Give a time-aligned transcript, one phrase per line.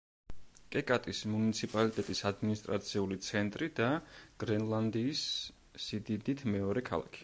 [0.75, 3.93] კეკატის მუნიციპალიტეტის ადმინისტრაციული ცენტრი და
[4.45, 5.27] გრენლანდიის
[5.89, 7.19] სიდიდით მეორე ქალაქი.